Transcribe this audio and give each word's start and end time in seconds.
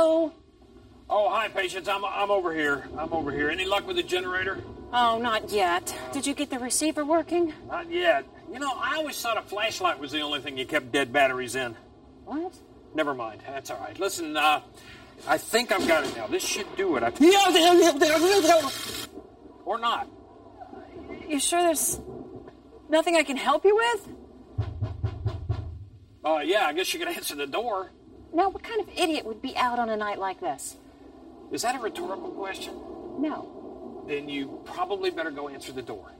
Hello? 0.00 0.32
Oh, 1.10 1.28
hi, 1.28 1.48
patients. 1.48 1.86
I'm, 1.86 2.02
I'm 2.06 2.30
over 2.30 2.54
here. 2.54 2.88
I'm 2.96 3.12
over 3.12 3.30
here. 3.30 3.50
Any 3.50 3.66
luck 3.66 3.86
with 3.86 3.96
the 3.96 4.02
generator? 4.02 4.64
Oh, 4.94 5.18
not 5.18 5.50
yet. 5.52 5.94
Did 6.14 6.26
you 6.26 6.32
get 6.32 6.48
the 6.48 6.58
receiver 6.58 7.04
working? 7.04 7.52
Not 7.68 7.90
yet. 7.90 8.24
You 8.50 8.60
know, 8.60 8.72
I 8.76 8.96
always 8.96 9.20
thought 9.20 9.36
a 9.36 9.42
flashlight 9.42 9.98
was 9.98 10.10
the 10.10 10.22
only 10.22 10.40
thing 10.40 10.56
you 10.56 10.64
kept 10.64 10.90
dead 10.90 11.12
batteries 11.12 11.54
in. 11.54 11.76
What? 12.24 12.54
Never 12.94 13.12
mind. 13.12 13.42
That's 13.46 13.70
all 13.70 13.78
right. 13.78 14.00
Listen, 14.00 14.38
uh, 14.38 14.62
I 15.28 15.36
think 15.36 15.70
I've 15.70 15.86
got 15.86 16.06
it 16.06 16.16
now. 16.16 16.28
This 16.28 16.46
should 16.46 16.74
do 16.76 16.96
it. 16.96 17.02
I... 17.02 17.12
Or 19.66 19.78
not. 19.78 20.08
You 21.28 21.38
sure 21.38 21.62
there's 21.62 22.00
nothing 22.88 23.16
I 23.16 23.22
can 23.22 23.36
help 23.36 23.66
you 23.66 23.76
with? 23.76 24.08
Uh, 26.24 26.38
yeah, 26.42 26.64
I 26.64 26.72
guess 26.72 26.90
you 26.94 27.00
could 27.00 27.08
answer 27.08 27.34
the 27.34 27.46
door. 27.46 27.90
Now, 28.32 28.48
what 28.48 28.62
kind 28.62 28.80
of 28.80 28.88
idiot 28.96 29.24
would 29.26 29.42
be 29.42 29.56
out 29.56 29.78
on 29.78 29.88
a 29.88 29.96
night 29.96 30.18
like 30.18 30.40
this? 30.40 30.76
Is 31.50 31.62
that 31.62 31.74
a 31.74 31.78
rhetorical 31.78 32.30
question? 32.30 32.74
No. 33.18 34.04
Then 34.06 34.28
you 34.28 34.60
probably 34.64 35.10
better 35.10 35.30
go 35.30 35.48
answer 35.48 35.72
the 35.72 35.82
door. 35.82 36.12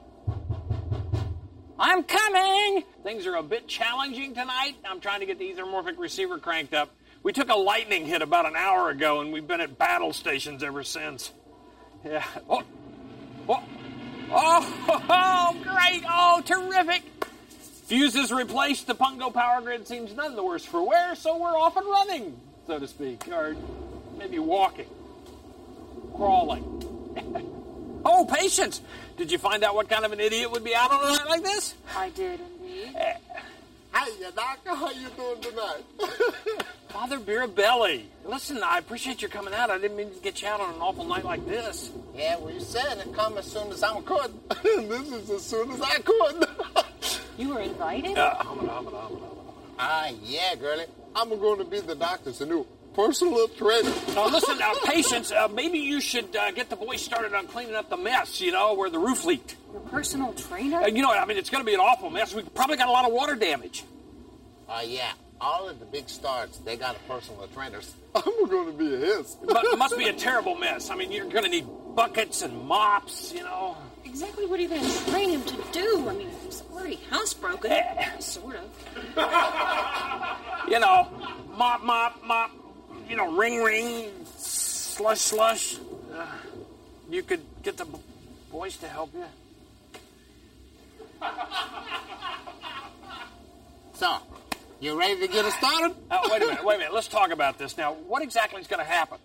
I'm 1.78 2.02
coming! 2.02 2.84
Things 3.02 3.26
are 3.26 3.36
a 3.36 3.42
bit 3.42 3.66
challenging 3.66 4.34
tonight. 4.34 4.74
I'm 4.84 5.00
trying 5.00 5.20
to 5.20 5.26
get 5.26 5.38
the 5.38 5.50
ethermorphic 5.50 5.98
receiver 5.98 6.38
cranked 6.38 6.74
up. 6.74 6.90
We 7.22 7.32
took 7.32 7.48
a 7.48 7.54
lightning 7.54 8.06
hit 8.06 8.22
about 8.22 8.46
an 8.46 8.54
hour 8.56 8.90
ago, 8.90 9.20
and 9.20 9.32
we've 9.32 9.46
been 9.46 9.60
at 9.60 9.78
battle 9.78 10.12
stations 10.12 10.62
ever 10.62 10.82
since. 10.82 11.32
Yeah. 12.04 12.24
Oh, 12.48 12.62
oh, 13.48 13.62
oh, 14.30 15.04
oh 15.08 15.56
great! 15.62 16.02
Oh, 16.08 16.42
terrific! 16.44 17.02
Fuses 17.90 18.30
replaced. 18.30 18.86
The 18.86 18.94
Pungo 18.94 19.34
power 19.34 19.60
grid 19.60 19.88
seems 19.88 20.14
none 20.14 20.36
the 20.36 20.44
worse 20.44 20.64
for 20.64 20.80
wear, 20.80 21.16
so 21.16 21.36
we're 21.36 21.58
off 21.58 21.76
and 21.76 21.84
running, 21.84 22.36
so 22.68 22.78
to 22.78 22.86
speak, 22.86 23.26
or 23.26 23.56
maybe 24.16 24.38
walking, 24.38 24.86
crawling. 26.14 26.86
Oh, 28.02 28.24
patience! 28.24 28.80
Did 29.18 29.30
you 29.30 29.36
find 29.36 29.62
out 29.62 29.74
what 29.74 29.90
kind 29.90 30.06
of 30.06 30.12
an 30.12 30.20
idiot 30.20 30.50
would 30.50 30.64
be 30.64 30.74
out 30.74 30.90
on 30.90 31.06
a 31.06 31.16
night 31.18 31.28
like 31.28 31.42
this? 31.42 31.74
I 31.94 32.08
did 32.08 32.40
indeed. 32.40 32.96
Eh. 32.96 33.14
Hiya, 33.94 34.32
doctor. 34.32 34.74
How 34.74 34.90
you 34.90 35.08
doing 35.10 35.40
tonight? 35.42 35.84
Father 36.88 37.18
Mirabelli. 37.18 38.04
Listen, 38.24 38.62
I 38.62 38.78
appreciate 38.78 39.20
your 39.20 39.28
coming 39.28 39.52
out. 39.52 39.68
I 39.68 39.76
didn't 39.76 39.98
mean 39.98 40.14
to 40.14 40.20
get 40.20 40.40
you 40.40 40.48
out 40.48 40.62
on 40.62 40.74
an 40.74 40.80
awful 40.80 41.04
night 41.04 41.26
like 41.26 41.46
this. 41.46 41.90
yeah, 42.16 42.38
well, 42.38 42.54
you 42.54 42.60
said 42.60 43.02
to 43.02 43.08
come 43.10 43.36
as 43.36 43.44
soon 43.44 43.70
as 43.70 43.82
I 43.82 44.00
could. 44.00 44.32
this 44.62 45.12
is 45.12 45.30
as 45.30 45.42
soon 45.44 45.70
as 45.70 45.82
I 45.82 45.98
could. 45.98 46.46
You 47.40 47.54
were 47.54 47.60
invited? 47.60 48.18
Uh, 48.18 48.34
ah, 49.78 50.10
yeah, 50.24 50.54
girlie. 50.56 50.84
I'm 51.16 51.30
going 51.30 51.58
to 51.58 51.64
be 51.64 51.80
the 51.80 51.94
doctor's 51.94 52.38
new 52.42 52.66
personal 52.94 53.48
trainer. 53.48 53.90
Now, 54.14 54.28
listen, 54.28 54.58
now, 54.58 54.74
patience, 54.84 55.32
uh, 55.32 55.48
maybe 55.48 55.78
you 55.78 56.02
should 56.02 56.36
uh, 56.36 56.50
get 56.50 56.68
the 56.68 56.76
boys 56.76 57.00
started 57.00 57.32
on 57.32 57.46
cleaning 57.46 57.74
up 57.74 57.88
the 57.88 57.96
mess, 57.96 58.42
you 58.42 58.52
know, 58.52 58.74
where 58.74 58.90
the 58.90 58.98
roof 58.98 59.24
leaked. 59.24 59.56
Your 59.72 59.80
personal 59.80 60.34
trainer? 60.34 60.82
Uh, 60.82 60.88
you 60.88 61.00
know 61.00 61.08
what? 61.08 61.16
I 61.16 61.24
mean, 61.24 61.38
it's 61.38 61.48
going 61.48 61.64
to 61.64 61.66
be 61.66 61.72
an 61.72 61.80
awful 61.80 62.10
mess. 62.10 62.34
We 62.34 62.42
probably 62.42 62.76
got 62.76 62.88
a 62.88 62.92
lot 62.92 63.06
of 63.06 63.12
water 63.12 63.36
damage. 63.36 63.84
Ah, 64.68 64.82
yeah. 64.82 65.10
All 65.40 65.66
of 65.66 65.80
the 65.80 65.86
big 65.86 66.10
stars, 66.10 66.60
they 66.66 66.76
got 66.76 66.94
a 66.94 66.98
personal 67.10 67.48
trainer. 67.54 67.80
I'm 68.14 68.50
going 68.50 68.66
to 68.66 68.76
be 68.76 68.90
his. 68.90 69.34
But 69.46 69.64
it 69.64 69.78
must 69.78 69.96
be 69.96 70.08
a 70.08 70.12
terrible 70.12 70.56
mess. 70.56 70.90
I 70.90 70.94
mean, 70.94 71.10
you're 71.10 71.30
going 71.30 71.44
to 71.44 71.50
need 71.50 71.66
buckets 71.96 72.42
and 72.42 72.66
mops, 72.66 73.32
you 73.32 73.44
know. 73.44 73.78
Exactly 74.04 74.46
what 74.46 74.58
are 74.58 74.62
you 74.62 74.68
going 74.68 74.82
to 74.82 75.10
train 75.10 75.30
him 75.30 75.42
to 75.44 75.56
do? 75.72 76.08
I 76.08 76.14
mean, 76.14 76.30
he's 76.44 76.62
already 76.72 76.98
housebroken. 77.10 78.22
sort 78.22 78.56
of. 78.56 78.70
You 80.68 80.78
know, 80.78 81.08
mop, 81.56 81.82
mop, 81.82 82.22
mop, 82.24 82.52
you 83.08 83.16
know, 83.16 83.32
ring, 83.32 83.60
ring, 83.60 84.10
slush, 84.36 85.18
slush. 85.18 85.78
Uh, 86.14 86.26
you 87.10 87.24
could 87.24 87.40
get 87.64 87.76
the 87.76 87.86
b- 87.86 87.98
boys 88.52 88.76
to 88.76 88.86
help 88.88 89.12
you. 89.14 89.24
So, 93.94 94.16
you 94.80 94.98
ready 94.98 95.20
to 95.20 95.28
get 95.28 95.44
us 95.44 95.52
started? 95.56 95.94
Uh, 96.10 96.20
wait 96.30 96.40
a 96.40 96.46
minute, 96.46 96.64
wait 96.64 96.76
a 96.76 96.78
minute. 96.78 96.94
Let's 96.94 97.08
talk 97.08 97.32
about 97.32 97.58
this 97.58 97.76
now. 97.76 97.92
What 97.92 98.22
exactly 98.22 98.58
is 98.62 98.66
going 98.66 98.78
to 98.82 98.90
happen? 98.90 99.18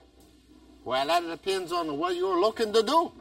Well, 0.83 1.07
that 1.07 1.25
depends 1.25 1.71
on 1.71 1.97
what 1.97 2.15
you're 2.17 2.41
looking 2.41 2.73
to 2.73 2.83
do. 2.83 3.11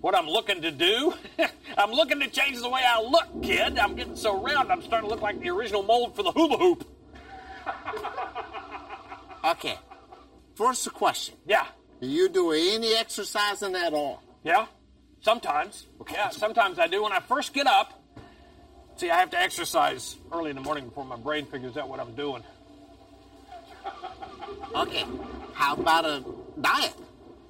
What 0.00 0.14
I'm 0.14 0.26
looking 0.28 0.62
to 0.62 0.70
do? 0.70 1.12
I'm 1.78 1.90
looking 1.92 2.20
to 2.20 2.28
change 2.28 2.60
the 2.60 2.68
way 2.68 2.82
I 2.86 3.00
look, 3.02 3.42
kid. 3.42 3.78
I'm 3.78 3.96
getting 3.96 4.16
so 4.16 4.40
round, 4.40 4.70
I'm 4.70 4.82
starting 4.82 5.08
to 5.08 5.14
look 5.14 5.22
like 5.22 5.40
the 5.40 5.50
original 5.50 5.82
mold 5.82 6.14
for 6.16 6.22
the 6.22 6.32
hula 6.32 6.56
hoop. 6.58 6.84
Okay. 9.44 9.78
First 10.56 10.92
question. 10.92 11.34
Yeah, 11.46 11.64
Do 12.00 12.08
you 12.08 12.28
do 12.28 12.50
any 12.50 12.94
exercising 12.96 13.74
at 13.76 13.94
all? 13.94 14.22
yeah. 14.44 14.66
Sometimes. 15.20 15.86
Yeah, 16.12 16.30
sometimes 16.30 16.78
I 16.78 16.86
do. 16.88 17.02
When 17.04 17.12
I 17.12 17.20
first 17.20 17.52
get 17.54 17.66
up, 17.66 18.00
see, 18.96 19.10
I 19.10 19.18
have 19.18 19.30
to 19.30 19.38
exercise 19.40 20.16
early 20.32 20.50
in 20.50 20.56
the 20.56 20.62
morning 20.62 20.84
before 20.86 21.04
my 21.04 21.16
brain 21.16 21.46
figures 21.46 21.76
out 21.76 21.88
what 21.88 21.98
I'm 22.00 22.14
doing. 22.14 22.42
Okay. 24.74 25.04
How 25.54 25.74
about 25.74 26.04
a 26.04 26.24
diet? 26.60 26.94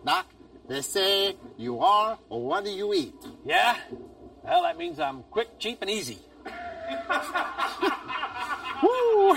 Doc, 0.04 0.26
they 0.68 0.82
say 0.82 1.36
you 1.56 1.80
are 1.80 2.18
or 2.28 2.46
what 2.46 2.64
do 2.64 2.70
you 2.70 2.92
eat? 2.94 3.14
Yeah? 3.44 3.76
Well, 4.42 4.62
that 4.62 4.76
means 4.78 5.00
I'm 5.00 5.22
quick, 5.24 5.58
cheap, 5.58 5.78
and 5.82 5.90
easy. 5.90 6.18
Woo! 8.82 9.34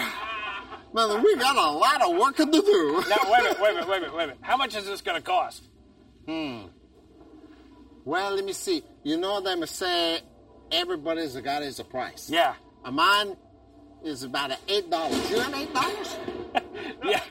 Man, 0.94 1.24
we 1.24 1.36
got 1.38 1.56
a 1.56 1.72
lot 1.72 2.02
of 2.02 2.18
working 2.18 2.52
to 2.52 2.62
do. 2.62 3.04
Now, 3.10 3.18
wait 3.32 3.40
a 3.40 3.44
minute, 3.44 3.60
wait 3.62 3.72
a 3.72 3.74
minute, 3.74 3.88
wait 3.88 3.98
a 3.98 4.02
minute, 4.02 4.16
wait 4.16 4.24
a 4.24 4.28
minute. 4.28 4.38
How 4.42 4.58
much 4.58 4.76
is 4.76 4.86
this 4.86 5.02
going 5.02 5.18
to 5.18 5.24
cost? 5.24 5.64
Hmm. 6.28 6.64
Well, 8.04 8.36
let 8.36 8.44
me 8.44 8.54
see. 8.54 8.84
You 9.04 9.18
know 9.18 9.40
them 9.42 9.66
say 9.66 10.20
everybody's 10.72 11.36
got 11.38 11.64
his 11.64 11.80
price. 11.82 12.30
Yeah. 12.30 12.56
A 12.84 12.92
mine 12.92 13.36
is 14.04 14.24
about 14.24 14.52
eight 14.68 14.90
dollars. 14.90 15.30
You 15.30 15.40
have 15.40 15.54
eight 15.54 15.74
dollars? 15.74 16.18
Yeah. 17.04 17.22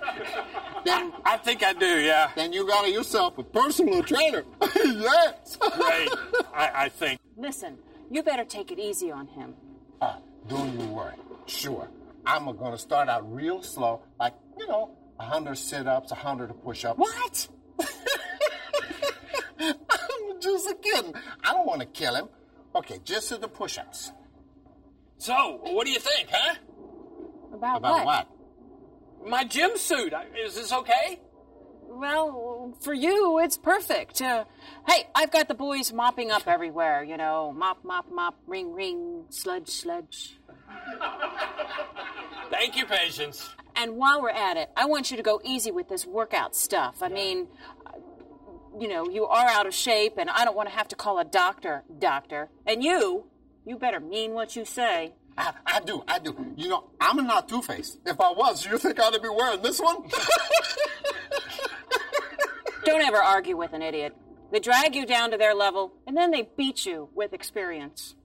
Then 0.85 1.13
I 1.25 1.37
think 1.37 1.63
I 1.63 1.73
do, 1.73 1.87
yeah. 2.01 2.31
then 2.35 2.53
you 2.53 2.67
got 2.67 2.91
yourself 2.91 3.39
a 3.39 3.43
personal 3.43 4.03
trainer. 4.03 4.45
yes. 4.77 5.57
Great. 5.57 6.09
I, 6.55 6.71
I 6.75 6.89
think. 6.89 7.21
Listen, 7.37 7.79
you 8.11 8.23
better 8.23 8.45
take 8.45 8.71
it 8.71 8.79
easy 8.79 9.11
on 9.11 9.27
him. 9.27 9.55
Uh, 10.01 10.17
don't 10.49 10.79
you 10.79 10.87
worry. 10.89 11.15
Sure. 11.47 11.89
I'm 12.27 12.45
gonna 12.57 12.79
start 12.79 13.09
out 13.09 13.33
real 13.33 13.63
slow, 13.63 14.03
like, 14.19 14.35
you 14.59 14.67
know, 14.67 14.91
a 15.19 15.25
hundred 15.25 15.57
sit-ups, 15.57 16.13
a 16.13 16.15
hundred 16.15 16.53
push-ups. 16.63 16.99
What? 16.99 17.49
I'm 19.61 20.41
just 20.41 20.71
kidding. 20.83 21.15
I 21.45 21.53
don't 21.53 21.67
want 21.67 21.81
to 21.81 21.87
kill 21.87 22.15
him. 22.15 22.29
Okay, 22.75 23.01
just 23.05 23.29
to 23.29 23.37
the 23.37 23.49
push-ups. 23.49 24.13
So, 25.19 25.61
what 25.63 25.87
do 25.87 25.93
you 25.93 25.99
think, 25.99 26.29
huh? 26.31 26.55
About, 27.53 27.79
About 27.79 28.07
what? 28.07 28.29
My 29.27 29.45
gym 29.45 29.77
suit. 29.77 30.13
Is 30.37 30.55
this 30.55 30.73
okay? 30.73 31.21
Well, 31.83 32.75
for 32.81 32.95
you, 32.95 33.41
it's 33.41 33.57
perfect. 33.59 34.23
Uh, 34.23 34.45
hey, 34.87 35.09
I've 35.15 35.31
got 35.31 35.49
the 35.49 35.55
boys 35.55 35.93
mopping 35.93 36.31
up 36.31 36.47
everywhere, 36.47 37.03
you 37.03 37.17
know. 37.17 37.53
Mop, 37.53 37.85
mop, 37.85 38.07
mop, 38.11 38.37
ring, 38.47 38.73
ring, 38.73 39.25
sludge, 39.29 39.69
sludge. 39.69 40.39
Thank 42.51 42.77
you, 42.77 42.87
Patience. 42.87 43.51
And 43.77 43.97
while 43.97 44.23
we're 44.23 44.31
at 44.31 44.57
it, 44.57 44.71
I 44.77 44.87
want 44.87 45.11
you 45.11 45.17
to 45.17 45.23
go 45.23 45.41
easy 45.45 45.71
with 45.71 45.89
this 45.89 46.07
workout 46.07 46.55
stuff. 46.55 47.03
I 47.03 47.09
mean, 47.09 47.49
uh, 47.87 47.93
you 48.79 48.89
know, 48.89 49.09
you 49.09 49.27
are 49.27 49.49
out 49.49 49.67
of 49.67 49.75
shape, 49.75 50.15
and 50.17 50.31
I 50.31 50.45
don't 50.45 50.57
want 50.57 50.69
to 50.69 50.75
have 50.75 50.89
to 50.89 50.97
call 50.97 51.19
a 51.19 51.25
doctor, 51.25 51.83
doctor. 51.99 52.51
And 52.67 52.85
you, 52.85 53.25
you 53.67 53.77
better 53.77 54.01
mean 54.01 54.33
what 54.33 54.57
you 54.57 54.65
say. 54.65 55.13
I, 55.41 55.53
I 55.67 55.81
do, 55.81 56.05
I 56.07 56.19
do. 56.19 56.37
You 56.57 56.69
know, 56.69 56.85
I'm 57.01 57.17
not 57.27 57.49
Two-Face. 57.49 57.97
If 58.05 58.21
I 58.21 58.31
was, 58.33 58.67
you 58.67 58.77
think 58.79 59.01
I'd 59.01 59.23
be 59.23 59.29
wearing 59.29 59.63
this 59.63 59.81
one? 59.81 60.03
Don't 62.85 63.03
ever 63.03 63.17
argue 63.17 63.57
with 63.57 63.73
an 63.73 63.83
idiot. 63.83 64.15
They 64.53 64.61
drag 64.61 64.95
you 64.95 65.07
down 65.07 65.31
to 65.31 65.37
their 65.39 65.55
level, 65.55 65.93
and 66.07 66.17
then 66.17 66.31
they 66.31 66.49
beat 66.57 66.85
you 66.85 67.09
with 67.15 67.33
experience. 67.33 68.17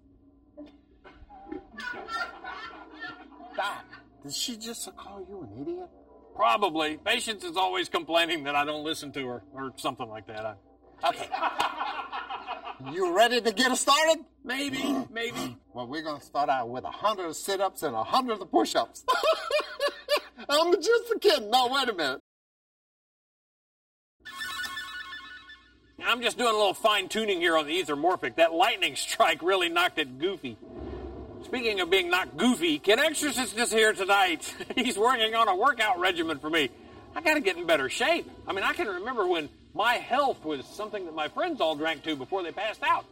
Doc, 3.56 3.86
did 4.24 4.34
she 4.34 4.58
just 4.58 4.94
call 4.98 5.26
you 5.30 5.48
an 5.50 5.62
idiot? 5.62 5.90
Probably. 6.36 6.98
Patience 6.98 7.44
is 7.46 7.56
always 7.56 7.88
complaining 7.88 8.44
that 8.44 8.56
I 8.56 8.66
don't 8.66 8.84
listen 8.84 9.12
to 9.14 9.26
her, 9.28 9.44
or 9.54 9.72
something 9.78 10.10
like 10.10 10.28
that. 10.28 10.46
I, 10.46 10.56
Okay. 11.08 11.28
you 12.92 13.16
ready 13.16 13.42
to 13.42 13.51
get 13.51 13.72
us 13.72 13.81
started? 13.81 14.25
maybe, 14.44 14.83
maybe. 15.12 15.57
Well, 15.74 15.88
we're 15.88 16.04
gonna 16.04 16.22
start 16.22 16.50
out 16.50 16.69
with 16.69 16.83
a 16.83 16.92
hundred 16.92 17.36
sit-ups 17.36 17.83
and 17.83 17.95
a 17.95 18.04
hundred 18.04 18.39
push-ups. 18.51 19.04
I'm 20.50 20.74
just 20.74 21.12
a 21.16 21.19
kid. 21.19 21.44
No, 21.50 21.68
wait 21.68 21.89
a 21.89 21.94
minute. 21.94 22.19
I'm 26.06 26.22
just 26.22 26.38
doing 26.38 26.54
a 26.54 26.57
little 26.57 26.74
fine 26.74 27.07
tuning 27.07 27.39
here 27.39 27.57
on 27.57 27.66
the 27.66 27.81
ethermorphic. 27.81 28.36
That 28.36 28.54
lightning 28.54 28.95
strike 28.95 29.42
really 29.42 29.69
knocked 29.69 29.98
it 29.98 30.19
goofy. 30.19 30.57
Speaking 31.44 31.80
of 31.80 31.89
being 31.89 32.10
knocked 32.10 32.38
goofy, 32.38 32.80
Kid 32.80 33.00
Exorcist 33.00 33.57
is 33.57 33.71
here 33.71 33.94
tonight. 33.94 34.54
He's 34.75 34.98
working 34.98 35.33
on 35.36 35.48
a 35.48 35.56
workout 35.56 36.00
regimen 36.00 36.39
for 36.39 36.50
me. 36.50 36.69
I 37.16 37.21
got 37.21 37.36
to 37.36 37.39
get 37.39 37.57
in 37.57 37.66
better 37.66 37.89
shape. 37.89 38.30
I 38.48 38.54
mean, 38.54 38.63
I 38.63 38.74
can 38.74 38.88
remember 38.88 39.28
when 39.28 39.50
my 39.75 39.95
health 39.95 40.44
was 40.45 40.66
something 40.66 41.06
that 41.06 41.13
my 41.13 41.27
friends 41.27 41.60
all 41.62 41.75
drank 41.75 42.01
to 42.04 42.16
before 42.16 42.42
they 42.42 42.51
passed 42.51 42.81
out. 42.81 43.06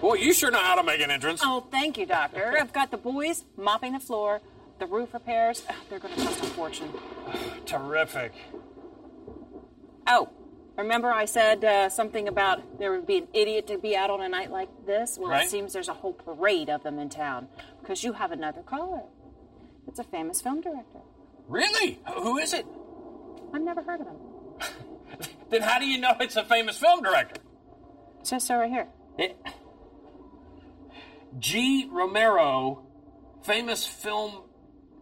Boy, 0.00 0.14
you 0.14 0.32
sure 0.32 0.50
know 0.52 0.58
how 0.60 0.76
to 0.76 0.84
make 0.84 1.00
an 1.00 1.10
entrance. 1.10 1.40
Oh, 1.42 1.66
thank 1.72 1.98
you, 1.98 2.06
Doctor. 2.06 2.54
I've 2.56 2.72
got 2.72 2.90
the 2.92 2.96
boys 2.98 3.42
mopping 3.56 3.94
the 3.94 3.98
floor, 4.00 4.40
the 4.78 4.86
roof 4.86 5.12
repairs. 5.12 5.64
They're 5.90 5.98
going 5.98 6.14
to 6.14 6.20
cost 6.22 6.40
a 6.40 6.46
fortune. 6.46 6.92
Terrific. 7.66 8.32
Oh, 10.06 10.28
remember 10.76 11.10
I 11.12 11.24
said 11.24 11.64
uh, 11.64 11.88
something 11.88 12.28
about 12.28 12.78
there 12.78 12.92
would 12.92 13.06
be 13.06 13.18
an 13.18 13.28
idiot 13.32 13.66
to 13.68 13.78
be 13.78 13.96
out 13.96 14.08
on 14.10 14.20
a 14.20 14.28
night 14.28 14.50
like 14.52 14.68
this? 14.86 15.18
Well, 15.18 15.30
Right. 15.30 15.46
it 15.46 15.50
seems 15.50 15.72
there's 15.72 15.88
a 15.88 15.94
whole 15.94 16.12
parade 16.12 16.70
of 16.70 16.82
them 16.84 16.98
in 17.00 17.08
town 17.08 17.48
because 17.80 18.04
you 18.04 18.12
have 18.12 18.30
another 18.30 18.60
caller. 18.62 19.02
It's 19.88 19.98
a 19.98 20.04
famous 20.04 20.40
film 20.40 20.60
director. 20.60 21.00
Really? 21.48 21.98
Who 22.14 22.38
is 22.38 22.52
it? 22.52 22.66
I've 23.52 23.62
never 23.62 23.82
heard 23.82 24.00
of 24.02 24.06
him. 24.06 24.16
Then 25.50 25.62
how 25.62 25.78
do 25.78 25.86
you 25.86 25.98
know 25.98 26.14
it's 26.20 26.36
a 26.36 26.44
famous 26.44 26.76
film 26.76 27.02
director? 27.02 27.40
It 28.20 28.26
says 28.26 28.44
so 28.44 28.56
right 28.56 28.70
here. 28.70 28.88
G. 31.38 31.88
Romero, 31.90 32.86
famous 33.42 33.86
film 33.86 34.42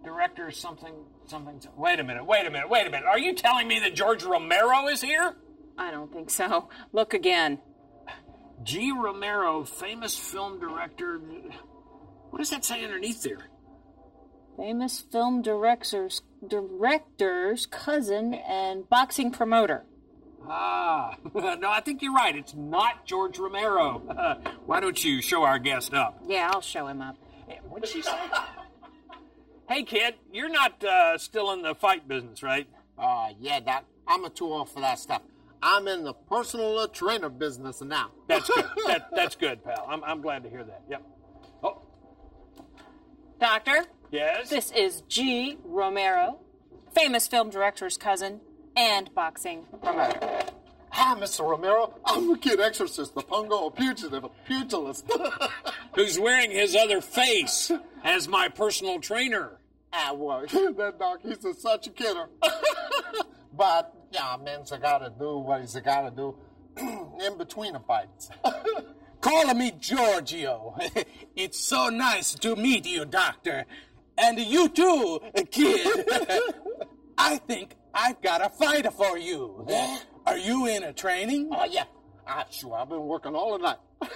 director, 0.04 0.50
something, 0.50 0.94
something. 1.26 1.60
Wait 1.76 1.98
a 1.98 2.04
minute, 2.04 2.24
wait 2.24 2.46
a 2.46 2.50
minute, 2.50 2.68
wait 2.68 2.86
a 2.86 2.90
minute. 2.90 3.06
Are 3.06 3.18
you 3.18 3.34
telling 3.34 3.66
me 3.68 3.80
that 3.80 3.94
George 3.94 4.22
Romero 4.22 4.86
is 4.88 5.02
here? 5.02 5.34
I 5.78 5.90
don't 5.90 6.12
think 6.12 6.30
so. 6.30 6.68
Look 6.92 7.12
again. 7.12 7.58
G. 8.62 8.92
Romero, 8.92 9.64
famous 9.64 10.16
film 10.16 10.58
director. 10.58 11.18
What 12.30 12.38
does 12.38 12.50
that 12.50 12.64
say 12.64 12.84
underneath 12.84 13.22
there? 13.22 13.48
Famous 14.56 15.00
film 15.00 15.42
director's 15.42 16.22
director's 16.46 17.66
cousin 17.66 18.34
and 18.34 18.88
boxing 18.88 19.30
promoter. 19.30 19.84
Ah, 20.48 21.16
no, 21.34 21.70
I 21.70 21.80
think 21.80 22.02
you're 22.02 22.12
right. 22.12 22.36
It's 22.36 22.54
not 22.54 23.04
George 23.04 23.38
Romero. 23.38 23.98
Why 24.66 24.80
don't 24.80 25.02
you 25.02 25.20
show 25.22 25.42
our 25.42 25.58
guest 25.58 25.94
up? 25.94 26.22
Yeah, 26.26 26.50
I'll 26.52 26.60
show 26.60 26.86
him 26.86 27.02
up. 27.02 27.16
What 27.68 27.82
did 27.82 27.90
she 27.90 28.02
say? 28.02 28.16
hey, 29.68 29.82
kid, 29.82 30.14
you're 30.32 30.48
not 30.48 30.82
uh, 30.82 31.18
still 31.18 31.52
in 31.52 31.62
the 31.62 31.74
fight 31.74 32.08
business, 32.08 32.42
right? 32.42 32.66
Uh, 32.98 33.28
yeah, 33.38 33.60
Doc. 33.60 33.84
I'm 34.08 34.24
a 34.24 34.30
too 34.30 34.46
old 34.46 34.70
for 34.70 34.80
that 34.80 34.98
stuff. 34.98 35.22
I'm 35.62 35.88
in 35.88 36.04
the 36.04 36.12
personal 36.12 36.86
trainer 36.88 37.28
business 37.28 37.82
now. 37.82 38.12
That's 38.28 38.48
good. 38.48 38.64
that, 38.86 39.08
that's 39.14 39.34
good, 39.34 39.64
pal. 39.64 39.84
I'm, 39.88 40.04
I'm 40.04 40.20
glad 40.20 40.44
to 40.44 40.50
hear 40.50 40.62
that. 40.62 40.82
Yep. 40.88 41.02
Oh, 41.64 41.82
Doctor, 43.40 43.84
yes? 44.12 44.48
this 44.48 44.70
is 44.70 45.02
G. 45.08 45.58
Romero, 45.64 46.38
famous 46.94 47.26
film 47.26 47.50
director's 47.50 47.96
cousin 47.96 48.40
and 48.76 49.12
boxing 49.14 49.64
promoter. 49.82 50.20
Hi, 50.90 51.18
Mr. 51.18 51.48
Romero. 51.48 51.94
I'm 52.04 52.28
the 52.30 52.38
kid 52.38 52.60
exorcist, 52.60 53.14
the 53.14 53.22
pungo, 53.22 53.72
a 53.72 53.76
fugitive, 53.76 54.24
a 54.24 54.30
pugilist. 54.46 55.10
Who's 55.94 56.18
wearing 56.18 56.50
his 56.50 56.74
other 56.74 57.00
face 57.00 57.70
as 58.04 58.28
my 58.28 58.48
personal 58.48 59.00
trainer? 59.00 59.58
ah, 59.92 60.12
well, 60.14 60.40
that 60.46 60.96
dog, 60.98 61.20
he's 61.22 61.44
a, 61.44 61.54
such 61.54 61.86
a 61.86 61.90
kidder. 61.90 62.28
but, 63.56 63.94
yeah, 64.10 64.36
man's 64.42 64.70
gotta 64.70 65.12
do 65.18 65.38
what 65.38 65.60
he's 65.62 65.74
gotta 65.76 66.14
do 66.14 66.36
in 67.24 67.38
between 67.38 67.72
the 67.72 67.80
fights. 67.80 68.30
Calling 69.20 69.58
me 69.58 69.72
Giorgio. 69.78 70.76
it's 71.34 71.58
so 71.58 71.88
nice 71.88 72.34
to 72.34 72.54
meet 72.56 72.86
you, 72.86 73.04
Doctor. 73.04 73.64
And 74.18 74.38
you 74.38 74.68
too, 74.68 75.20
kid. 75.50 76.06
I 77.18 77.38
think 77.38 77.76
I've 77.96 78.20
got 78.20 78.44
a 78.44 78.50
fighter 78.50 78.90
for 78.90 79.18
you. 79.18 79.66
Are 80.26 80.38
you 80.38 80.66
in 80.66 80.82
a 80.84 80.92
training? 80.92 81.48
oh, 81.50 81.64
yeah. 81.64 81.84
Ah, 82.28 82.44
sure, 82.50 82.74
I've 82.74 82.88
been 82.88 83.06
working 83.06 83.34
all 83.34 83.56
the 83.56 83.58
night. 83.58 83.78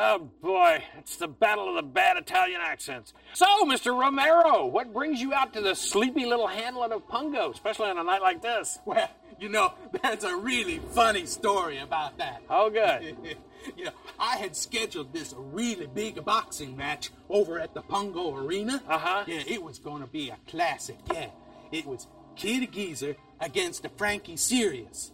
Oh, 0.00 0.30
boy. 0.40 0.84
It's 0.98 1.16
the 1.16 1.26
battle 1.26 1.70
of 1.70 1.74
the 1.74 1.82
bad 1.82 2.16
Italian 2.18 2.60
accents. 2.62 3.12
So, 3.32 3.46
Mr. 3.64 3.98
Romero, 3.98 4.66
what 4.66 4.92
brings 4.92 5.20
you 5.20 5.34
out 5.34 5.52
to 5.54 5.60
the 5.60 5.74
sleepy 5.74 6.24
little 6.24 6.46
hamlet 6.46 6.92
of 6.92 7.08
Pungo, 7.08 7.52
especially 7.52 7.90
on 7.90 7.98
a 7.98 8.04
night 8.04 8.22
like 8.22 8.40
this? 8.40 8.78
Well, 8.84 9.10
you 9.40 9.48
know, 9.48 9.74
there's 10.02 10.22
a 10.22 10.36
really 10.36 10.78
funny 10.92 11.26
story 11.26 11.78
about 11.78 12.16
that. 12.18 12.42
Oh, 12.48 12.70
good. 12.70 13.16
you 13.76 13.86
know, 13.86 13.90
I 14.20 14.36
had 14.36 14.54
scheduled 14.54 15.12
this 15.12 15.34
really 15.36 15.88
big 15.88 16.24
boxing 16.24 16.76
match 16.76 17.10
over 17.28 17.58
at 17.58 17.74
the 17.74 17.82
Pungo 17.82 18.36
Arena. 18.36 18.80
Uh-huh. 18.86 19.24
Yeah, 19.26 19.42
it 19.48 19.62
was 19.62 19.80
going 19.80 20.02
to 20.02 20.08
be 20.08 20.30
a 20.30 20.36
classic. 20.48 20.98
Yeah, 21.12 21.30
it 21.72 21.86
was 21.86 22.06
Kid 22.38 22.70
Geezer 22.72 23.16
against 23.40 23.82
the 23.82 23.88
Frankie 23.90 24.36
Serious. 24.36 25.12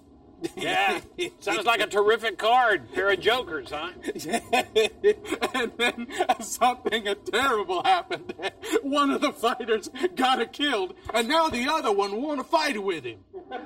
Yeah. 0.56 1.00
Sounds 1.41 1.65
like 1.65 1.81
a 1.81 1.87
terrific 1.87 2.37
card. 2.37 2.93
Pair 2.93 3.11
of 3.11 3.21
jokers, 3.21 3.71
huh? 3.71 3.93
and 5.55 5.73
then 5.79 6.06
something 6.41 7.06
terrible 7.32 7.82
happened. 7.82 8.35
One 8.82 9.11
of 9.11 9.23
the 9.23 9.32
fighters 9.32 9.88
got 10.15 10.53
killed, 10.53 10.94
and 11.15 11.29
now 11.29 11.49
the 11.49 11.67
other 11.69 11.93
one 11.93 12.21
want 12.21 12.41
to 12.41 12.44
fight 12.44 12.82
with 12.82 13.05
him. 13.05 13.21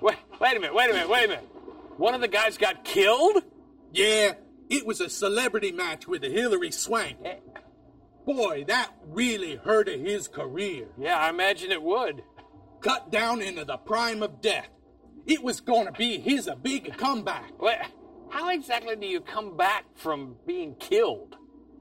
Wait, 0.00 0.16
wait 0.40 0.56
a 0.56 0.58
minute, 0.58 0.74
wait 0.74 0.90
a 0.90 0.94
minute, 0.94 1.08
wait 1.08 1.24
a 1.26 1.28
minute. 1.28 1.48
One 1.96 2.12
of 2.12 2.20
the 2.20 2.26
guys 2.26 2.58
got 2.58 2.82
killed? 2.82 3.44
Yeah, 3.92 4.32
it 4.68 4.84
was 4.84 5.00
a 5.00 5.08
celebrity 5.08 5.70
match 5.70 6.08
with 6.08 6.22
the 6.22 6.28
Hilary 6.28 6.72
Swank. 6.72 7.18
Eh, 7.24 7.36
Boy, 8.24 8.64
that 8.68 8.92
really 9.06 9.56
hurted 9.56 10.00
his 10.00 10.28
career. 10.28 10.86
Yeah, 10.98 11.18
I 11.18 11.30
imagine 11.30 11.72
it 11.72 11.82
would. 11.82 12.22
Cut 12.80 13.10
down 13.10 13.42
into 13.42 13.64
the 13.64 13.76
prime 13.76 14.22
of 14.22 14.40
death. 14.40 14.68
It 15.26 15.42
was 15.42 15.60
going 15.60 15.86
to 15.86 15.92
be 15.92 16.18
his 16.18 16.46
a 16.46 16.56
big 16.56 16.96
comeback. 16.96 17.60
Wait, 17.60 17.78
how 18.30 18.48
exactly 18.50 18.96
do 18.96 19.06
you 19.06 19.20
come 19.20 19.56
back 19.56 19.84
from 19.94 20.36
being 20.46 20.74
killed? 20.76 21.36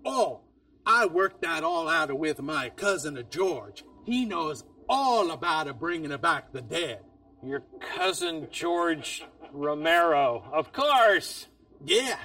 Oh, 0.05 0.41
I 0.85 1.05
worked 1.05 1.41
that 1.43 1.63
all 1.63 1.87
out 1.87 2.17
with 2.17 2.41
my 2.41 2.69
cousin 2.69 3.23
George. 3.29 3.83
He 4.03 4.25
knows 4.25 4.63
all 4.89 5.31
about 5.31 5.67
it 5.67 5.79
bringing 5.79 6.15
back 6.17 6.51
the 6.51 6.61
dead. 6.61 6.99
Your 7.43 7.63
cousin 7.95 8.47
George 8.51 9.23
Romero, 9.51 10.43
of 10.51 10.73
course. 10.73 11.47
Yeah, 11.85 12.17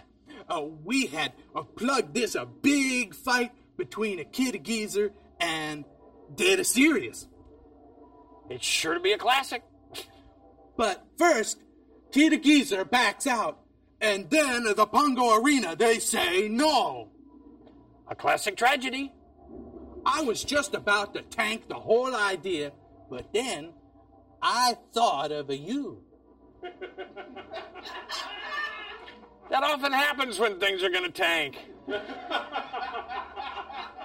uh, 0.48 0.62
we 0.84 1.06
had 1.06 1.32
uh, 1.54 1.62
plugged 1.62 2.14
this 2.14 2.34
a 2.34 2.46
big 2.46 3.14
fight 3.14 3.52
between 3.76 4.18
a 4.18 4.24
kid 4.24 4.54
a 4.54 4.58
geezer 4.58 5.12
and 5.40 5.84
Dead 6.34 6.58
a 6.58 6.64
serious, 6.64 7.28
It's 8.50 8.64
sure 8.66 8.94
to 8.94 9.00
be 9.00 9.12
a 9.12 9.18
classic. 9.18 9.62
But 10.76 11.06
first, 11.16 11.62
Kid 12.12 12.32
a 12.32 12.36
Geezer 12.36 12.84
backs 12.84 13.26
out, 13.26 13.60
and 14.00 14.28
then 14.28 14.64
the 14.64 14.86
Pungo 14.86 15.40
Arena 15.40 15.76
they 15.76 15.98
say 15.98 16.48
no. 16.48 17.08
A 18.08 18.14
classic 18.14 18.56
tragedy. 18.56 19.12
I 20.04 20.22
was 20.22 20.44
just 20.44 20.74
about 20.74 21.14
to 21.14 21.22
tank 21.22 21.68
the 21.68 21.74
whole 21.74 22.14
idea, 22.14 22.72
but 23.10 23.32
then 23.32 23.72
I 24.42 24.76
thought 24.92 25.32
of 25.32 25.50
a 25.50 25.56
you. 25.56 26.02
That 29.50 29.62
often 29.62 29.92
happens 29.92 30.38
when 30.38 30.58
things 30.58 30.82
are 30.82 30.90
going 30.90 31.04
to 31.04 31.10
tank. 31.10 31.56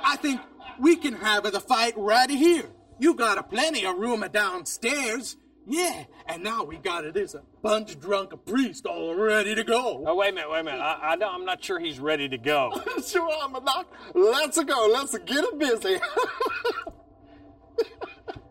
I 0.04 0.16
think 0.18 0.42
we 0.80 0.96
can 0.96 1.14
have 1.14 1.44
the 1.52 1.60
fight 1.60 1.94
right 1.98 2.30
here. 2.30 2.66
You 3.00 3.14
got 3.14 3.38
a 3.38 3.44
plenty 3.44 3.86
of 3.86 3.98
room 3.98 4.26
downstairs. 4.32 5.38
Yeah, 5.68 6.06
and 6.26 6.44
now 6.44 6.64
we 6.64 6.78
got 6.78 7.06
it 7.06 7.16
is 7.16 7.36
a 7.36 7.44
bunch 7.62 8.00
drunk 8.00 8.34
priest 8.46 8.86
all 8.86 9.16
ready 9.16 9.54
to 9.54 9.64
go. 9.64 10.04
Oh, 10.06 10.16
wait 10.16 10.30
a 10.30 10.34
minute, 10.34 10.50
wait 10.50 10.60
a 10.62 10.64
minute. 10.64 10.82
I, 10.82 11.12
I 11.12 11.16
don't, 11.16 11.34
I'm 11.34 11.46
not 11.46 11.64
sure 11.64 11.80
he's 11.80 12.00
ready 12.00 12.28
to 12.30 12.38
go. 12.38 12.72
sure, 13.06 13.32
I'm 13.44 13.56
a 13.56 13.62
doc. 13.62 13.88
Let's 14.14 14.62
go. 14.64 14.90
Let's 14.92 15.18
get 15.20 15.44
it 15.44 15.60
busy. 15.60 16.00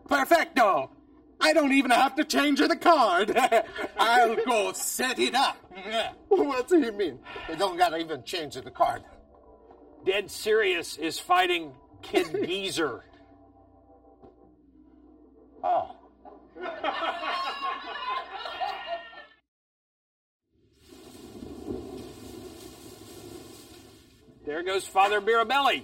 Perfecto. 0.07 0.91
I 1.39 1.53
don't 1.53 1.71
even 1.73 1.91
have 1.91 2.15
to 2.15 2.23
change 2.23 2.59
the 2.59 2.75
card. 2.75 3.35
I'll 3.97 4.35
go 4.45 4.71
set 4.73 5.17
it 5.19 5.33
up. 5.33 5.57
what 6.27 6.67
do 6.67 6.79
you 6.79 6.91
mean? 6.91 7.19
You 7.49 7.55
don't 7.55 7.77
gotta 7.77 7.97
even 7.97 8.23
change 8.23 8.55
the 8.55 8.71
card. 8.71 9.03
Dead 10.05 10.31
Sirius 10.31 10.97
is 10.97 11.19
fighting 11.19 11.73
Kid 12.01 12.27
Geezer. 12.45 13.03
Oh. 15.63 15.95
There 24.45 24.63
goes 24.63 24.85
Father 24.85 25.21
Mirabelli. 25.21 25.83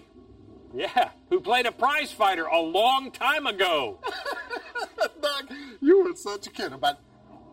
Yeah, 0.73 1.11
who 1.29 1.39
played 1.39 1.65
a 1.65 1.71
prize 1.71 2.11
fighter 2.11 2.45
a 2.45 2.59
long 2.59 3.11
time 3.11 3.47
ago. 3.47 3.99
Doc, 5.21 5.45
you 5.81 6.03
were 6.03 6.15
such 6.15 6.47
a 6.47 6.49
kid, 6.49 6.73
but 6.79 6.99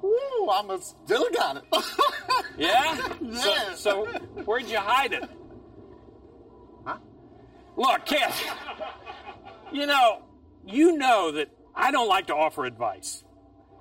woo, 0.03 0.51
I'm 0.51 0.71
a, 0.71 0.81
still 0.81 1.29
got 1.31 1.59
it. 1.59 1.65
Yeah? 2.57 3.15
Yeah. 3.21 3.75
So, 3.75 4.07
so 4.07 4.07
where'd 4.45 4.67
you 4.67 4.79
hide 4.79 5.13
it? 5.13 5.29
Look, 7.77 8.07
kid. 8.07 8.33
You 9.73 9.87
know, 9.87 10.23
you 10.67 10.97
know 10.97 11.33
that 11.33 11.49
I 11.75 11.91
don't 11.91 12.09
like 12.09 12.27
to 12.29 12.35
offer 12.35 12.65
advice. 12.65 13.25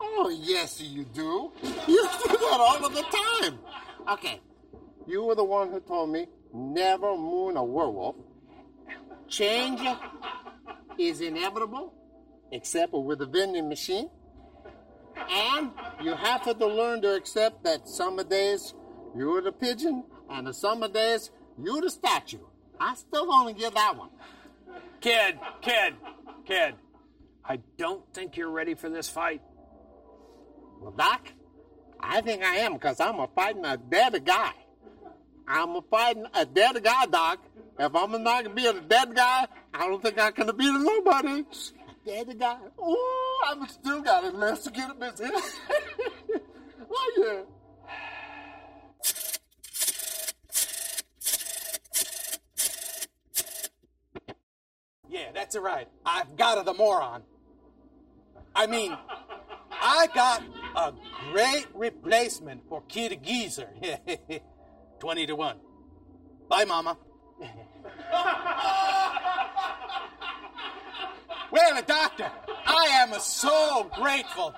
Oh, 0.01 0.29
yes, 0.29 0.81
you 0.81 1.05
do. 1.05 1.51
You 1.87 2.09
do 2.27 2.37
that 2.37 2.57
all 2.59 2.85
of 2.85 2.93
the 2.93 3.03
time. 3.03 3.59
Okay. 4.09 4.41
You 5.07 5.23
were 5.23 5.35
the 5.35 5.43
one 5.43 5.69
who 5.69 5.79
told 5.79 6.09
me 6.09 6.27
never 6.53 7.15
moon 7.15 7.57
a 7.57 7.63
werewolf. 7.63 8.15
Change 9.27 9.81
is 10.97 11.21
inevitable, 11.21 11.93
except 12.51 12.93
with 12.93 13.21
a 13.21 13.25
vending 13.25 13.69
machine. 13.69 14.09
And 15.29 15.71
you 16.01 16.13
have 16.15 16.43
to 16.43 16.65
learn 16.65 17.01
to 17.03 17.15
accept 17.15 17.63
that 17.63 17.87
some 17.87 18.17
days 18.27 18.73
you're 19.15 19.41
the 19.41 19.51
pigeon, 19.51 20.03
and 20.29 20.47
the 20.47 20.53
summer 20.53 20.87
days 20.87 21.31
you're 21.61 21.81
the 21.81 21.89
statue. 21.89 22.39
I 22.79 22.95
still 22.95 23.31
only 23.31 23.53
get 23.53 23.73
that 23.75 23.97
one. 23.97 24.09
Kid, 25.01 25.39
kid, 25.61 25.95
kid. 26.45 26.75
I 27.45 27.59
don't 27.77 28.03
think 28.13 28.37
you're 28.37 28.49
ready 28.49 28.73
for 28.73 28.89
this 28.89 29.09
fight. 29.09 29.41
Well, 30.79 30.91
Doc, 30.91 31.27
I 31.99 32.21
think 32.21 32.43
I 32.43 32.55
am 32.57 32.73
because 32.73 32.99
I'm 32.99 33.19
a 33.19 33.27
fighting 33.27 33.65
a 33.65 33.77
dead 33.77 34.25
guy. 34.25 34.51
I'm 35.47 35.75
a 35.75 35.81
fighting 35.81 36.25
a 36.33 36.45
dead 36.45 36.81
guy, 36.83 37.05
Doc. 37.05 37.39
If 37.77 37.95
I'm 37.95 38.11
not 38.23 38.43
gonna 38.43 38.55
be 38.55 38.65
a 38.65 38.73
dead 38.79 39.15
guy, 39.15 39.47
I 39.73 39.87
don't 39.87 40.01
think 40.01 40.19
I 40.19 40.31
can 40.31 40.55
be 40.55 40.67
a 40.67 40.71
nobody. 40.71 41.45
Dead 42.05 42.37
guy. 42.37 42.57
Oh, 42.77 43.45
I'm 43.49 43.67
still 43.67 44.01
got 44.01 44.23
it 44.25 44.35
less 44.35 44.63
to 44.65 44.71
get 44.71 44.91
a 44.91 44.93
busy. 44.93 45.23
oh 46.91 47.11
yeah. 47.17 47.41
Right. 55.61 55.87
I've 56.05 56.35
got 56.35 56.59
a 56.59 56.63
the 56.63 56.73
moron. 56.73 57.23
I 58.55 58.67
mean, 58.67 58.95
I 59.71 60.07
got 60.13 60.43
a 60.75 60.93
great 61.31 61.67
replacement 61.73 62.67
for 62.67 62.81
Kid 62.87 63.21
Geezer. 63.23 63.69
20 64.99 65.25
to 65.27 65.35
1. 65.35 65.57
Bye, 66.47 66.65
Mama. 66.65 66.97
well, 71.51 71.81
Doctor, 71.85 72.31
I 72.65 72.85
am 73.01 73.19
so 73.19 73.89
grateful 73.95 74.53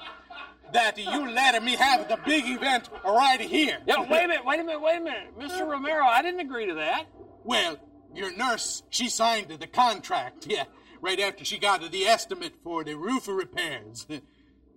that 0.74 0.98
you 0.98 1.32
let 1.32 1.64
me 1.64 1.76
have 1.76 2.08
the 2.08 2.20
big 2.26 2.48
event 2.48 2.90
right 3.04 3.40
here. 3.40 3.80
Yeah, 3.88 4.02
wait 4.10 4.26
a 4.26 4.28
minute, 4.28 4.46
wait 4.46 4.60
a 4.60 4.64
minute, 4.64 4.82
wait 4.82 4.98
a 4.98 5.02
minute. 5.02 5.40
Mr. 5.40 5.68
Romero, 5.68 6.06
I 6.06 6.22
didn't 6.22 6.42
agree 6.42 6.68
to 6.68 6.76
that. 6.76 7.06
Well, 7.44 7.78
your 8.14 8.36
nurse, 8.36 8.84
she 8.90 9.10
signed 9.10 9.50
the 9.50 9.68
contract, 9.68 10.48
yeah, 10.50 10.66
right 11.06 11.20
after 11.20 11.46
she 11.46 11.60
got 11.60 11.80
the 11.92 12.06
estimate 12.06 12.54
for 12.64 12.84
the 12.84 12.96
roof 12.96 13.28
repairs. 13.28 14.08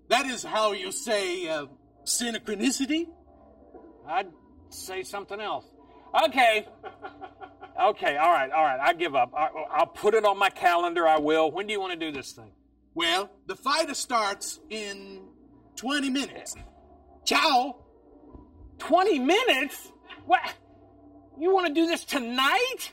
That 0.09 0.25
is 0.25 0.43
how 0.43 0.73
you 0.73 0.91
say 0.91 1.47
uh, 1.49 1.67
synchronicity? 2.07 3.09
I'd 4.07 4.29
say 4.71 5.03
something 5.03 5.39
else. 5.39 5.67
Okay. 6.25 6.67
Okay, 7.79 8.17
all 8.17 8.33
right, 8.33 8.51
all 8.51 8.65
right. 8.65 8.81
I 8.81 8.95
give 8.95 9.15
up. 9.15 9.35
I, 9.37 9.49
I'll 9.71 9.87
put 9.87 10.15
it 10.15 10.25
on 10.25 10.39
my 10.39 10.49
calendar. 10.49 11.07
I 11.07 11.19
will. 11.19 11.51
When 11.51 11.67
do 11.67 11.75
you 11.75 11.81
want 11.81 11.93
to 11.93 11.99
do 11.99 12.11
this 12.11 12.33
thing? 12.33 12.53
Well, 12.95 13.31
the 13.47 13.55
fight 13.55 13.95
starts 13.95 14.61
in 14.71 15.29
20 15.77 16.09
minutes. 16.09 16.57
Ciao. 17.27 17.77
20 18.79 19.19
minutes? 19.19 19.93
What? 20.25 20.41
You 21.39 21.53
want 21.53 21.67
to 21.67 21.75
do 21.75 21.87
this 21.87 22.03
tonight? 22.05 22.93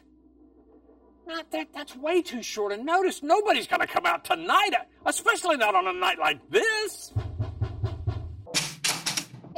Not 1.27 1.50
that. 1.51 1.67
That's 1.74 1.96
way 1.96 2.22
too 2.22 2.44
short 2.44 2.72
a 2.72 2.77
notice. 2.77 3.24
Nobody's 3.24 3.67
going 3.67 3.82
to 3.82 3.88
come 3.88 4.05
out 4.05 4.25
tonight, 4.25 4.72
especially 5.05 5.58
not 5.58 5.74
on 5.75 5.88
a 5.88 5.94
night 5.94 6.20
like 6.20 6.39
this. 6.50 7.13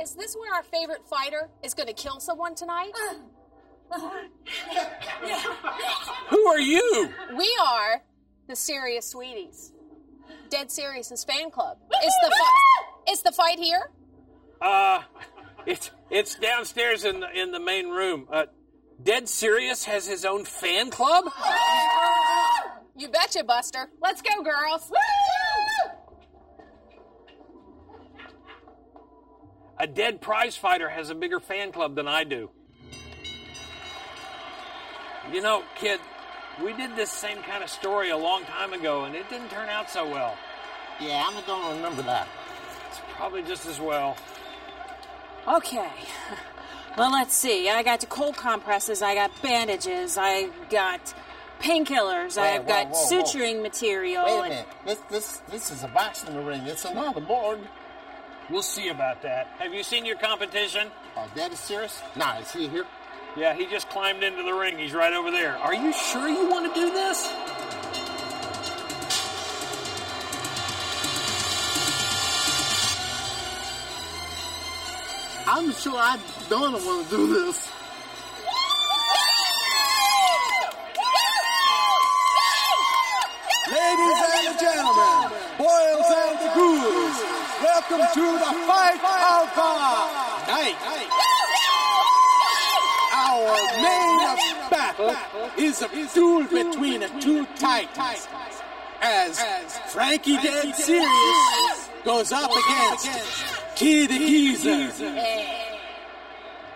Is 0.02 0.14
this 0.16 0.36
where 0.36 0.54
our 0.54 0.64
favorite 0.64 1.06
fighter 1.10 1.50
is 1.64 1.74
going 1.74 1.88
to 1.88 1.94
kill 1.94 2.20
someone 2.20 2.56
tonight? 2.56 2.92
Who 6.30 6.48
are 6.48 6.60
you? 6.60 7.10
We 7.38 7.58
are 7.62 8.02
the 8.48 8.56
Serious 8.56 9.08
Sweeties. 9.08 9.74
Dead 10.50 10.72
Serious's 10.72 11.24
fan 11.24 11.52
club. 11.52 11.78
Is 12.06 12.14
the 12.24 12.30
fi- 12.32 13.12
is 13.12 13.22
the 13.22 13.32
fight 13.32 13.60
here? 13.60 13.90
Uh, 14.62 15.02
it's 15.66 15.92
it's 16.10 16.36
downstairs 16.36 17.04
in 17.04 17.20
the 17.20 17.30
in 17.38 17.52
the 17.52 17.60
main 17.60 17.90
room. 17.90 18.28
Uh, 18.32 18.46
Dead 19.02 19.30
Serious 19.30 19.84
has 19.86 20.08
his 20.08 20.26
own 20.26 20.44
fan 20.44 20.90
club. 20.90 21.26
You 22.96 23.08
betcha, 23.10 23.44
Buster. 23.44 23.90
Let's 24.02 24.22
go, 24.22 24.44
girls. 24.44 24.92
A 29.80 29.86
dead 29.86 30.20
prize 30.20 30.58
fighter 30.58 30.90
has 30.90 31.12
a 31.12 31.16
bigger 31.16 31.40
fan 31.40 31.72
club 31.72 31.96
than 31.96 32.08
I 32.08 32.24
do. 32.24 32.50
You 35.32 35.42
know, 35.42 35.64
kid, 35.76 36.00
we 36.64 36.74
did 36.74 36.96
this 36.96 37.12
same 37.12 37.44
kind 37.44 37.64
of 37.64 37.70
story 37.70 38.10
a 38.10 38.18
long 38.18 38.44
time 38.46 38.74
ago, 38.74 39.04
and 39.04 39.16
it 39.16 39.30
didn't 39.30 39.50
turn 39.50 39.70
out 39.70 39.90
so 39.92 40.10
well. 40.10 40.36
Yeah, 41.00 41.24
I 41.28 41.32
don't 41.34 41.46
going 41.46 41.70
to 41.70 41.76
remember 41.76 42.02
that. 42.04 42.28
It's 42.90 43.00
probably 43.14 43.44
just 43.44 43.68
as 43.68 43.80
well. 43.80 44.18
Okay. 45.48 45.92
Well, 46.98 47.12
let's 47.12 47.36
see. 47.36 47.70
I 47.70 47.84
got 47.84 48.08
cold 48.10 48.38
compresses. 48.38 49.04
I 49.04 49.14
got 49.14 49.32
bandages. 49.44 50.18
I 50.18 50.50
got 50.70 51.14
painkillers. 51.62 52.38
I've 52.40 52.64
whoa, 52.64 52.68
got 52.68 52.88
whoa, 52.88 52.98
whoa. 52.98 53.24
suturing 53.24 53.62
material. 53.62 54.26
Wait 54.26 54.32
a 54.32 54.42
and- 54.42 54.50
minute. 54.50 54.68
This 54.86 55.00
this 55.10 55.38
this 55.52 55.72
is 55.72 55.84
a 55.84 55.88
boxing 55.90 56.44
ring. 56.44 56.62
It's 56.64 56.86
another 56.86 57.22
board. 57.22 57.60
We'll 58.50 58.64
see 58.64 58.88
about 58.90 59.22
that. 59.24 59.48
Have 59.60 59.74
you 59.74 59.84
seen 59.84 60.06
your 60.06 60.16
competition? 60.18 60.88
Oh, 61.18 61.28
that 61.36 61.52
is 61.52 61.60
serious? 61.60 62.02
Nah, 62.16 62.40
is 62.40 62.52
he 62.52 62.68
here? 62.68 62.86
Yeah, 63.36 63.54
he 63.54 63.68
just 63.68 63.90
climbed 63.90 64.24
into 64.24 64.42
the 64.42 64.54
ring. 64.54 64.78
He's 64.80 64.94
right 64.94 65.14
over 65.14 65.30
there. 65.30 65.58
Are 65.58 65.76
you 65.76 65.94
sure 65.94 66.28
you 66.28 66.50
want 66.50 66.74
to 66.74 66.80
do 66.80 66.92
this? 66.92 67.28
I'm 75.50 75.72
sure 75.72 75.96
I 75.96 76.20
don't 76.50 76.74
want 76.74 77.10
to 77.10 77.16
do 77.16 77.46
this. 77.46 77.70
Ladies 83.72 84.20
and 84.28 84.60
gentlemen, 84.60 85.32
boys 85.58 86.10
and 86.20 86.40
ghouls, 86.52 87.18
welcome 87.64 88.04
to 88.14 88.26
the 88.44 88.52
Fight 88.68 89.00
Alpha 89.02 89.72
Night. 90.52 90.76
Our 93.16 93.56
main 93.82 94.70
battle 94.70 95.16
is 95.58 95.82
a 95.82 96.14
duel 96.14 96.44
between 96.44 97.08
two 97.22 97.46
titans. 97.56 98.28
As 99.00 99.40
Frankie 99.94 100.36
Dead 100.38 100.76
Serious 100.76 101.90
goes 102.04 102.34
up 102.34 102.52
against 102.52 103.47
Kid 103.78 104.10
Geezer, 104.10 104.92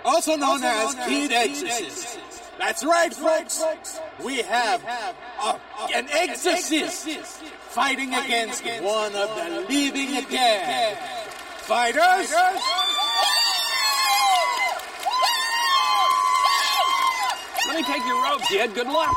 also 0.05 0.35
known 0.35 0.63
as 0.63 0.93
Kid 1.07 1.31
Exorcist. 1.31 2.19
That's 2.59 2.85
right, 2.85 3.11
folks. 3.11 3.63
We 4.23 4.43
have 4.43 4.83
a, 4.83 5.59
an 5.95 6.07
exorcist 6.11 7.07
fighting 7.69 8.13
against 8.13 8.63
one 8.83 9.15
of 9.15 9.35
the 9.35 9.65
living 9.67 10.11
dead. 10.29 10.97
Fighters, 11.61 12.31
Let 17.67 17.75
me 17.75 17.83
take 17.83 18.05
your 18.05 18.23
rope, 18.23 18.41
kid. 18.43 18.75
Good 18.75 18.87
luck. 18.87 19.15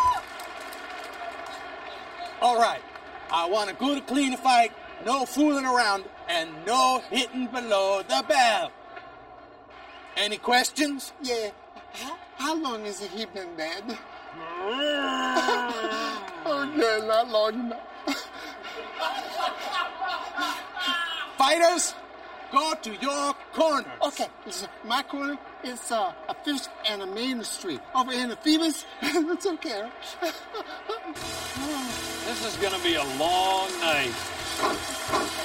all 2.40 2.58
right. 2.58 2.80
I 3.30 3.46
want 3.46 3.68
a 3.68 3.74
good, 3.74 4.06
clean 4.06 4.36
fight, 4.36 4.72
no 5.04 5.26
fooling 5.26 5.66
around, 5.66 6.04
and 6.28 6.50
no 6.66 7.02
hitting 7.10 7.46
below 7.46 8.02
the 8.02 8.24
belt. 8.26 8.72
Any 10.16 10.36
questions? 10.38 11.12
Yeah. 11.22 11.50
How, 11.92 12.16
how 12.36 12.56
long 12.56 12.84
has 12.84 13.00
he 13.00 13.24
been 13.26 13.56
dead? 13.56 13.84
okay, 16.46 17.06
not 17.06 17.28
long 17.28 17.54
enough. 17.54 17.80
Fighters, 21.36 21.94
go 22.52 22.74
to 22.82 22.96
your 23.00 23.34
corners. 23.52 23.86
Okay, 24.02 24.28
listen, 24.46 24.68
my 24.84 25.02
corner 25.02 25.36
is 25.64 25.90
uh, 25.90 26.12
a 26.28 26.34
fish 26.44 26.62
and 26.88 27.02
a 27.02 27.06
main 27.06 27.42
street. 27.42 27.80
Over 27.94 28.12
in 28.12 28.28
the 28.28 28.36
Phoebus, 28.36 28.84
it's 29.02 29.46
okay. 29.46 29.88
This 32.26 32.46
is 32.46 32.56
to 32.72 32.82
be 32.82 32.94
a 32.94 33.04
long 33.18 33.68
night. 33.80 35.43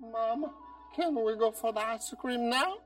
Mama, 0.00 0.52
can 0.96 1.14
we 1.14 1.36
go 1.36 1.50
for 1.50 1.72
the 1.72 1.80
ice 1.80 2.12
cream 2.18 2.48
now? 2.50 2.78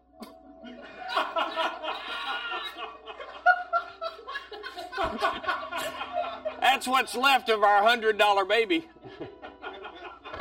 That's 6.61 6.89
what's 6.89 7.15
left 7.15 7.49
of 7.51 7.63
our 7.63 7.83
$100 7.83 8.49
baby. 8.49 8.89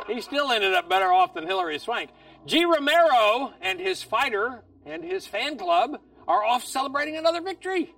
he 0.08 0.20
still 0.22 0.52
ended 0.52 0.74
up 0.74 0.90
better 0.90 1.12
off 1.14 1.36
than 1.36 1.46
Hilary 1.46 1.80
Swank. 1.80 2.10
G. 2.46 2.66
Romero 2.66 3.54
and 3.62 3.80
his 3.80 4.02
fighter 4.04 4.64
and 4.86 5.04
his 5.04 5.28
fan 5.28 5.58
club 5.58 6.00
are 6.28 6.44
off 6.44 6.66
celebrating 6.66 7.18
another 7.18 7.42
victory. 7.42 7.94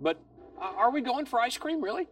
But 0.00 0.20
uh, 0.60 0.72
are 0.76 0.90
we 0.90 1.00
going 1.00 1.26
for 1.26 1.40
ice 1.40 1.56
cream, 1.56 1.82
really? 1.82 2.06